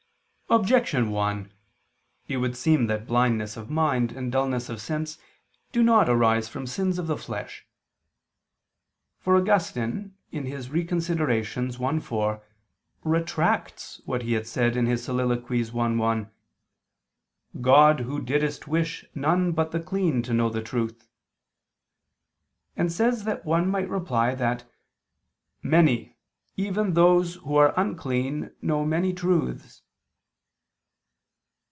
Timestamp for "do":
5.71-5.81